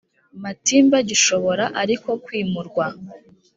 [0.43, 2.85] matimba gishobora ariko kwimurirwa